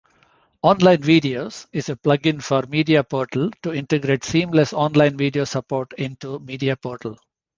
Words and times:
OnlineVideos 0.63 1.67
is 1.71 1.87
a 1.89 1.95
plugin 1.95 2.41
for 2.43 2.63
MediaPortal 2.63 3.53
to 3.61 3.71
integrate 3.71 4.23
seamless 4.23 4.73
online 4.73 5.15
video 5.15 5.43
support 5.43 5.93
into 5.93 6.39
MediaPortal. 6.39 7.19